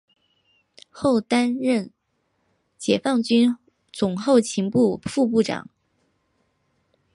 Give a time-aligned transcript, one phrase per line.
[0.89, 1.91] 后担任
[2.75, 3.55] 解放军
[3.93, 5.69] 总后勤部副部长。